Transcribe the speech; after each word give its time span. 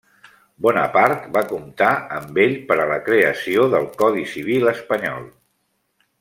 Bonaparte 0.65 1.29
va 1.35 1.43
comptar 1.51 1.89
amb 2.15 2.39
ell 2.45 2.55
per 2.71 2.79
a 2.85 2.87
la 2.93 2.97
creació 3.11 3.69
del 3.75 3.87
Codi 4.03 4.25
Civil 4.35 4.69
espanyol. 4.73 5.29